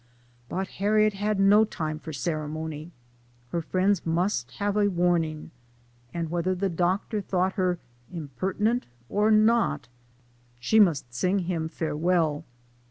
But 0.49 0.67
Harriet 0.81 1.13
had 1.13 1.39
no 1.39 1.63
time 1.63 1.99
for 1.99 2.11
ceremony; 2.11 2.91
her 3.51 3.61
friends 3.61 4.03
must 4.03 4.49
have 4.53 4.75
a 4.75 4.89
warning; 4.89 5.51
and 6.11 6.31
whether 6.31 6.55
the 6.55 6.69
Doctor 6.69 7.21
thought 7.21 7.53
her" 7.53 7.77
imperent" 8.11 8.87
or 9.17 9.29
not, 9.29 9.89
she 10.59 10.79
must 10.79 11.13
sing 11.13 11.37
him 11.41 11.69
farewell. 11.69 12.43